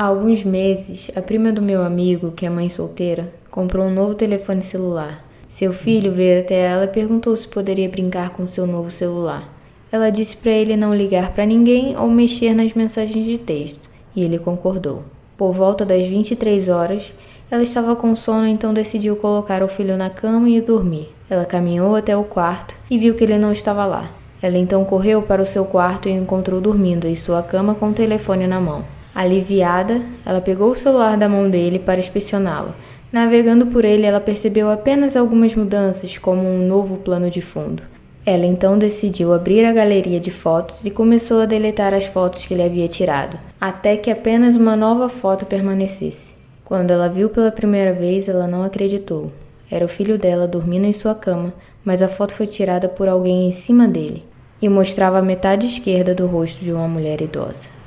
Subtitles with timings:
[0.00, 4.14] Há alguns meses, a prima do meu amigo, que é mãe solteira, comprou um novo
[4.14, 5.22] telefone celular.
[5.46, 9.46] Seu filho veio até ela e perguntou se poderia brincar com seu novo celular.
[9.92, 14.24] Ela disse para ele não ligar para ninguém ou mexer nas mensagens de texto, e
[14.24, 15.02] ele concordou.
[15.36, 17.12] Por volta das 23 horas,
[17.50, 21.08] ela estava com sono, então decidiu colocar o filho na cama e dormir.
[21.28, 24.10] Ela caminhou até o quarto e viu que ele não estava lá.
[24.40, 27.90] Ela então correu para o seu quarto e o encontrou dormindo em sua cama com
[27.90, 28.82] o telefone na mão.
[29.20, 32.74] Aliviada, ela pegou o celular da mão dele para inspecioná-lo.
[33.12, 37.82] Navegando por ele, ela percebeu apenas algumas mudanças, como um novo plano de fundo.
[38.24, 42.54] Ela então decidiu abrir a galeria de fotos e começou a deletar as fotos que
[42.54, 46.32] ele havia tirado, até que apenas uma nova foto permanecesse.
[46.64, 49.26] Quando ela viu pela primeira vez, ela não acreditou.
[49.70, 51.52] Era o filho dela dormindo em sua cama,
[51.84, 54.24] mas a foto foi tirada por alguém em cima dele
[54.62, 57.79] e mostrava a metade esquerda do rosto de uma mulher idosa.